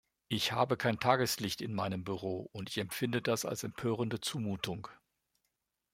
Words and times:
Ich 0.29 0.51
habe 0.51 0.77
kein 0.77 0.99
Tageslicht 0.99 1.61
in 1.61 1.75
meinem 1.75 2.03
Büro, 2.03 2.49
und 2.53 2.69
ich 2.71 2.79
empfinde 2.79 3.21
das 3.21 3.45
als 3.45 3.63
empörende 3.63 4.19
Zumutung! 4.19 4.87